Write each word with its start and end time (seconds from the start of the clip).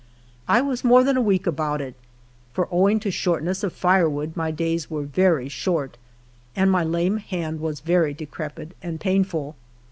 I 0.47 0.61
was 0.61 0.83
more 0.83 1.03
than 1.03 1.15
a 1.15 1.21
week 1.21 1.45
about 1.45 1.79
it, 1.79 1.93
for 2.53 2.67
owing 2.71 2.99
to 3.01 3.11
shortness 3.11 3.61
of 3.63 3.83
lire 3.83 4.09
wood 4.09 4.35
my 4.35 4.49
days 4.49 4.89
were 4.89 5.03
very 5.03 5.47
short, 5.47 5.95
and 6.55 6.71
my 6.71 6.83
lame 6.83 7.17
hand 7.17 7.59
was 7.59 7.81
very 7.81 8.15
decrepid 8.15 8.73
and 8.81 8.99
painful. 8.99 9.55